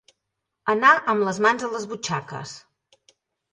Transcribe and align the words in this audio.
Anar 0.73 0.93
amb 1.13 1.27
les 1.27 1.41
mans 1.47 1.67
a 1.69 1.71
les 1.75 1.87
butxaques. 1.93 2.57